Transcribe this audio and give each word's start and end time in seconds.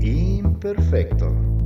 imperfecto. 0.00 1.59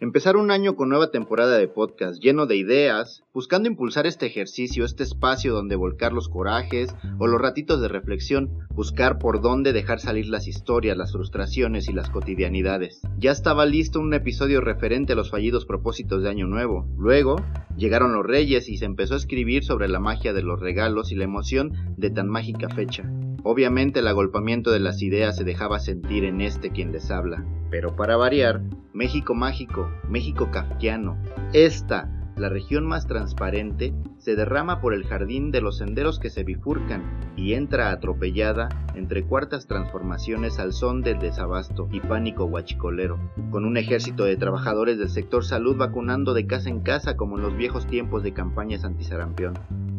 Empezar 0.00 0.36
un 0.36 0.50
año 0.50 0.74
con 0.74 0.88
nueva 0.88 1.12
temporada 1.12 1.56
de 1.56 1.68
podcast 1.68 2.20
lleno 2.20 2.46
de 2.46 2.56
ideas, 2.56 3.22
buscando 3.32 3.68
impulsar 3.68 4.06
este 4.06 4.26
ejercicio, 4.26 4.84
este 4.84 5.04
espacio 5.04 5.54
donde 5.54 5.76
volcar 5.76 6.12
los 6.12 6.28
corajes 6.28 6.94
o 7.18 7.28
los 7.28 7.40
ratitos 7.40 7.80
de 7.80 7.86
reflexión, 7.86 8.50
buscar 8.70 9.18
por 9.18 9.40
dónde 9.40 9.72
dejar 9.72 10.00
salir 10.00 10.26
las 10.26 10.48
historias, 10.48 10.96
las 10.96 11.12
frustraciones 11.12 11.88
y 11.88 11.92
las 11.92 12.10
cotidianidades. 12.10 13.02
Ya 13.18 13.30
estaba 13.30 13.66
listo 13.66 14.00
un 14.00 14.12
episodio 14.14 14.60
referente 14.60 15.12
a 15.12 15.16
los 15.16 15.30
fallidos 15.30 15.64
propósitos 15.64 16.24
de 16.24 16.28
Año 16.28 16.48
Nuevo. 16.48 16.88
Luego, 16.98 17.36
llegaron 17.76 18.14
los 18.14 18.26
Reyes 18.26 18.68
y 18.68 18.78
se 18.78 18.86
empezó 18.86 19.14
a 19.14 19.18
escribir 19.18 19.64
sobre 19.64 19.86
la 19.86 20.00
magia 20.00 20.32
de 20.32 20.42
los 20.42 20.58
regalos 20.58 21.12
y 21.12 21.14
la 21.14 21.24
emoción 21.24 21.72
de 21.96 22.10
tan 22.10 22.28
mágica 22.28 22.68
fecha. 22.68 23.08
Obviamente 23.46 24.00
el 24.00 24.08
agolpamiento 24.08 24.70
de 24.70 24.80
las 24.80 25.02
ideas 25.02 25.36
se 25.36 25.44
dejaba 25.44 25.78
sentir 25.78 26.24
en 26.24 26.40
este 26.40 26.70
quien 26.70 26.92
les 26.92 27.10
habla. 27.10 27.44
Pero 27.70 27.94
para 27.94 28.16
variar, 28.16 28.62
México 28.94 29.34
mágico, 29.34 29.90
México 30.08 30.50
kafkiano, 30.50 31.18
esta, 31.52 32.08
la 32.36 32.48
región 32.48 32.86
más 32.86 33.06
transparente, 33.06 33.92
se 34.16 34.34
derrama 34.34 34.80
por 34.80 34.94
el 34.94 35.04
jardín 35.04 35.50
de 35.50 35.60
los 35.60 35.76
senderos 35.76 36.18
que 36.18 36.30
se 36.30 36.42
bifurcan 36.42 37.02
y 37.36 37.52
entra 37.52 37.90
atropellada 37.90 38.70
entre 38.94 39.24
cuartas 39.24 39.66
transformaciones 39.66 40.58
al 40.58 40.72
son 40.72 41.02
del 41.02 41.18
desabasto 41.18 41.86
y 41.92 42.00
pánico 42.00 42.46
guachicolero, 42.46 43.18
con 43.50 43.66
un 43.66 43.76
ejército 43.76 44.24
de 44.24 44.38
trabajadores 44.38 44.96
del 44.96 45.10
sector 45.10 45.44
salud 45.44 45.76
vacunando 45.76 46.32
de 46.32 46.46
casa 46.46 46.70
en 46.70 46.80
casa 46.80 47.18
como 47.18 47.36
en 47.36 47.42
los 47.42 47.54
viejos 47.54 47.86
tiempos 47.86 48.22
de 48.22 48.32
campañas 48.32 48.84
antisarampión. 48.84 49.52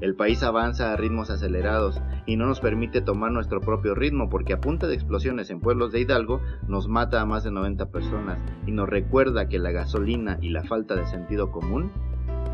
El 0.00 0.14
país 0.14 0.42
avanza 0.42 0.92
a 0.92 0.96
ritmos 0.96 1.30
acelerados 1.30 2.00
y 2.26 2.36
no 2.36 2.46
nos 2.46 2.60
permite 2.60 3.00
tomar 3.00 3.32
nuestro 3.32 3.60
propio 3.60 3.94
ritmo 3.94 4.28
porque 4.28 4.52
a 4.52 4.60
punta 4.60 4.86
de 4.86 4.94
explosiones 4.94 5.48
en 5.48 5.60
pueblos 5.60 5.90
de 5.92 6.00
Hidalgo 6.00 6.42
nos 6.68 6.86
mata 6.86 7.22
a 7.22 7.26
más 7.26 7.44
de 7.44 7.50
90 7.50 7.86
personas 7.90 8.38
y 8.66 8.72
nos 8.72 8.88
recuerda 8.88 9.48
que 9.48 9.58
la 9.58 9.70
gasolina 9.70 10.38
y 10.42 10.50
la 10.50 10.64
falta 10.64 10.96
de 10.96 11.06
sentido 11.06 11.50
común 11.50 11.90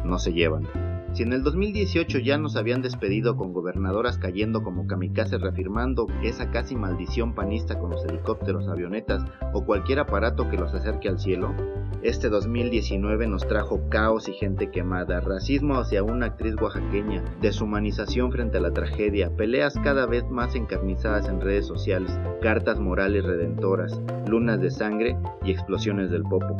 no 0.05 0.19
se 0.19 0.33
llevan. 0.33 0.92
Si 1.13 1.23
en 1.23 1.35
el 1.35 1.43
2018 1.43 2.21
ya 2.21 2.39
nos 2.39 2.57
habían 2.57 2.81
despedido 2.81 3.37
con 3.37 3.53
gobernadoras 3.53 4.17
cayendo 4.17 4.63
como 4.63 4.87
kamikazes 4.87 5.43
reafirmando 5.43 6.07
esa 6.23 6.51
casi 6.51 6.75
maldición 6.75 7.35
panista 7.35 7.79
con 7.79 7.91
los 7.91 8.03
helicópteros, 8.07 8.67
avionetas 8.67 9.23
o 9.53 9.67
cualquier 9.67 9.99
aparato 9.99 10.49
que 10.49 10.57
los 10.57 10.73
acerque 10.73 11.11
al 11.11 11.19
cielo, 11.19 11.55
este 12.03 12.31
2019 12.31 13.27
nos 13.27 13.47
trajo 13.47 13.91
caos 13.91 14.27
y 14.29 14.33
gente 14.33 14.71
quemada, 14.71 15.21
racismo 15.21 15.79
hacia 15.79 16.03
una 16.03 16.27
actriz 16.27 16.57
oaxaqueña, 16.61 17.23
deshumanización 17.43 18.33
frente 18.33 18.57
a 18.57 18.63
la 18.63 18.73
tragedia, 18.73 19.37
peleas 19.37 19.75
cada 19.85 20.07
vez 20.07 20.25
más 20.31 20.55
encarnizadas 20.55 21.29
en 21.29 21.43
redes 21.43 21.67
sociales, 21.67 22.19
cartas 22.41 22.81
morales 22.81 23.23
redentoras, 23.25 24.01
lunas 24.27 24.61
de 24.63 24.71
sangre 24.71 25.17
y 25.45 25.51
explosiones 25.51 26.11
del 26.11 26.23
popo. 26.23 26.57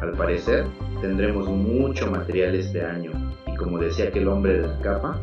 Al 0.00 0.12
parecer, 0.12 0.66
tendremos 1.00 1.48
mucho 1.48 2.10
material 2.10 2.54
este 2.54 2.84
año, 2.84 3.12
como 3.56 3.78
decía 3.78 4.08
aquel 4.08 4.28
hombre 4.28 4.60
de 4.60 4.68
la 4.68 4.80
capa, 4.80 5.20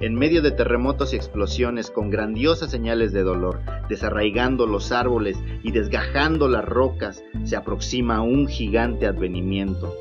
en 0.00 0.14
medio 0.14 0.42
de 0.42 0.52
terremotos 0.52 1.12
y 1.12 1.16
explosiones 1.16 1.90
con 1.90 2.08
grandiosas 2.08 2.70
señales 2.70 3.12
de 3.12 3.24
dolor, 3.24 3.60
desarraigando 3.88 4.66
los 4.66 4.92
árboles 4.92 5.36
y 5.64 5.72
desgajando 5.72 6.46
las 6.46 6.64
rocas, 6.64 7.24
se 7.42 7.56
aproxima 7.56 8.22
un 8.22 8.46
gigante 8.46 9.06
advenimiento. 9.06 9.92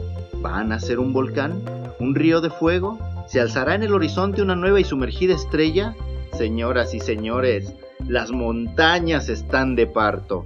¿Va 0.45 0.59
a 0.59 0.63
nacer 0.63 0.99
un 0.99 1.13
volcán? 1.13 1.63
¿Un 1.99 2.13
río 2.13 2.41
de 2.41 2.51
fuego? 2.51 2.99
¿Se 3.27 3.41
alzará 3.41 3.73
en 3.73 3.81
el 3.81 3.93
horizonte 3.93 4.43
una 4.43 4.55
nueva 4.55 4.79
y 4.79 4.83
sumergida 4.83 5.33
estrella? 5.33 5.95
Señoras 6.33 6.93
y 6.93 6.99
señores, 6.99 7.73
las 8.07 8.31
montañas 8.31 9.29
están 9.29 9.75
de 9.75 9.87
parto. 9.87 10.45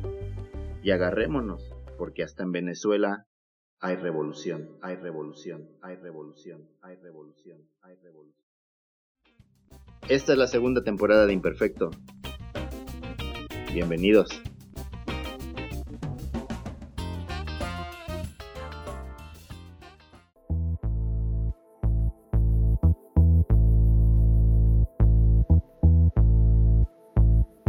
Y 0.81 0.91
agarrémonos, 0.91 1.75
porque 1.97 2.23
hasta 2.23 2.43
en 2.43 2.53
Venezuela 2.53 3.25
hay 3.81 3.95
revolución, 3.95 4.69
hay 4.81 4.95
revolución, 4.95 5.67
hay 5.81 5.95
revolución, 5.95 6.61
hay 6.83 6.95
revolución, 6.97 7.57
hay 7.81 7.95
revolución. 7.95 8.45
Esta 10.07 10.33
es 10.33 10.37
la 10.37 10.47
segunda 10.47 10.83
temporada 10.83 11.25
de 11.25 11.33
Imperfecto. 11.33 11.89
Bienvenidos. 13.73 14.29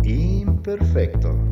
Imperfecto. 0.05 1.52